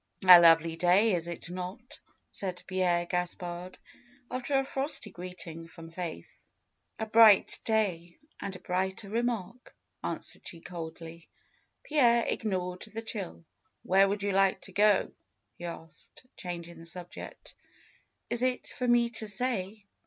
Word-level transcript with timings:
lovely 0.23 0.75
day, 0.75 1.13
is 1.13 1.27
it 1.27 1.47
not?'^ 1.51 1.99
said 2.31 2.63
Pierre 2.65 3.05
Gaspard, 3.05 3.77
after 4.31 4.57
a 4.57 4.63
frosty 4.63 5.11
greeting 5.11 5.67
from 5.67 5.91
Faith. 5.91 6.41
^^A 6.97 7.11
bright 7.11 7.59
day, 7.63 8.17
and 8.39 8.55
a 8.55 8.59
brighter 8.59 9.09
remark," 9.11 9.75
answered 10.03 10.47
she 10.47 10.59
coldly. 10.59 11.29
Pierre 11.83 12.25
ignored 12.25 12.81
the 12.81 13.03
chill. 13.03 13.45
"Where 13.83 14.09
would 14.09 14.23
you 14.23 14.31
like 14.31 14.61
to 14.61 14.71
go?" 14.71 15.11
he 15.53 15.65
asked, 15.65 16.25
changing 16.35 16.79
the 16.79 16.85
subject. 16.87 17.53
"Is 18.27 18.41
it 18.41 18.69
for 18.69 18.87
me 18.87 19.09
to 19.11 19.27
say? 19.27 19.85